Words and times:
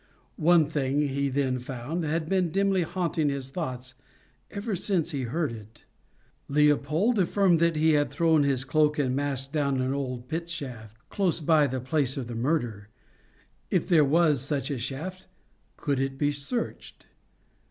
One 0.41 0.65
thing, 0.65 1.09
he 1.09 1.29
then 1.29 1.59
found, 1.59 2.03
had 2.05 2.27
been 2.27 2.49
dimly 2.49 2.81
haunting 2.81 3.29
his 3.29 3.51
thoughts 3.51 3.93
ever 4.49 4.75
since 4.75 5.11
he 5.11 5.25
heard 5.25 5.51
it: 5.51 5.85
Leopold 6.47 7.19
affirmed 7.19 7.59
that 7.59 7.75
he 7.75 7.91
had 7.91 8.09
thrown 8.09 8.41
his 8.41 8.63
cloak 8.65 8.97
and 8.97 9.15
mask 9.15 9.51
down 9.51 9.79
an 9.79 9.93
old 9.93 10.27
pit 10.27 10.49
shaft, 10.49 10.97
close 11.09 11.39
by 11.39 11.67
the 11.67 11.79
place 11.79 12.17
of 12.17 12.35
murder: 12.35 12.89
if 13.69 13.87
there 13.87 14.03
was 14.03 14.41
such 14.41 14.71
a 14.71 14.79
shaft, 14.79 15.27
could 15.77 15.99
it 15.99 16.17
be 16.17 16.31
searched? 16.31 17.05